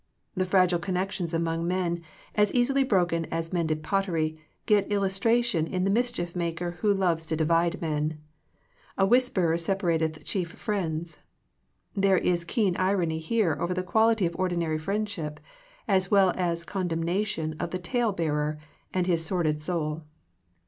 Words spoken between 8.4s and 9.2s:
*' A